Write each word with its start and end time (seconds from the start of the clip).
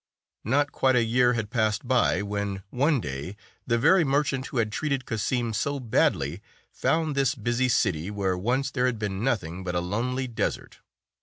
184 0.41 0.59
Not 0.59 0.71
quite 0.71 0.95
a 0.95 1.03
year 1.03 1.33
had 1.33 1.51
passed 1.51 1.87
by 1.87 2.23
when, 2.23 2.63
one 2.71 2.99
day, 2.99 3.35
the 3.67 3.77
very 3.77 4.03
merchant 4.03 4.47
who 4.47 4.57
had 4.57 4.71
treated 4.71 5.05
Cassim 5.05 5.53
so 5.53 5.79
badly 5.79 6.41
found 6.71 7.13
this 7.13 7.35
busy 7.35 7.69
city 7.69 8.09
where 8.09 8.35
once 8.35 8.71
there 8.71 8.87
had 8.87 8.97
been 8.97 9.23
nothing 9.23 9.63
but 9.63 9.75
a 9.75 9.79
lonely 9.79 10.25
desert. 10.25 10.79